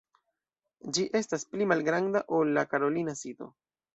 [0.97, 3.53] Ĝi estas pli malgranda ol la karolina sito.